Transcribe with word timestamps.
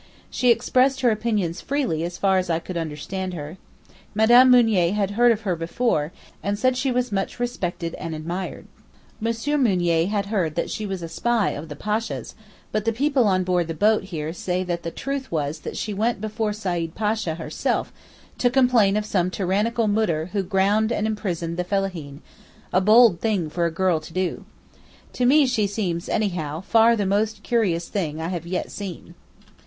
She 0.31 0.49
expressed 0.49 1.01
her 1.01 1.11
opinions 1.11 1.61
pretty 1.61 1.83
freely 1.83 2.03
as 2.03 2.17
far 2.17 2.39
as 2.39 2.49
I 2.49 2.57
could 2.57 2.75
understand 2.75 3.35
her. 3.35 3.57
Mme. 4.15 4.45
Mounier 4.49 4.93
had 4.93 5.11
heard 5.11 5.31
of 5.31 5.41
her 5.41 5.55
before, 5.55 6.11
and 6.41 6.57
said 6.57 6.75
she 6.75 6.91
was 6.91 7.11
much 7.11 7.39
respected 7.39 7.93
and 7.93 8.15
admired. 8.15 8.65
M. 9.23 9.61
Mounier 9.63 10.07
had 10.07 10.25
heard 10.25 10.55
that 10.55 10.71
she 10.71 10.87
was 10.87 11.03
a 11.03 11.07
spy 11.07 11.49
of 11.51 11.69
the 11.69 11.75
Pasha's, 11.75 12.33
but 12.71 12.85
the 12.85 12.91
people 12.91 13.27
on 13.27 13.43
board 13.43 13.67
the 13.67 13.75
boat 13.75 14.05
here 14.05 14.33
say 14.33 14.63
that 14.63 14.81
the 14.81 14.89
truth 14.89 15.31
was 15.31 15.59
that 15.59 15.77
she 15.77 15.93
went 15.93 16.19
before 16.19 16.51
Said 16.51 16.95
Pasha 16.95 17.35
herself 17.35 17.93
to 18.39 18.49
complain 18.49 18.97
of 18.97 19.05
some 19.05 19.29
tyrannical 19.29 19.87
Moodir 19.87 20.29
who 20.31 20.41
ground 20.41 20.91
and 20.91 21.05
imprisoned 21.05 21.57
the 21.57 21.63
fellaheen—a 21.63 22.81
bold 22.81 23.19
thing 23.21 23.51
for 23.51 23.65
a 23.67 23.71
girl 23.71 23.99
to 23.99 24.11
do. 24.13 24.45
To 25.13 25.27
me 25.27 25.45
she 25.45 25.67
seems, 25.67 26.09
anyhow, 26.09 26.61
far 26.61 26.95
the 26.95 27.05
most 27.05 27.43
curious 27.43 27.87
thing 27.87 28.19
I 28.19 28.29
have 28.29 28.47
yet 28.47 28.71
seen. 28.71 29.13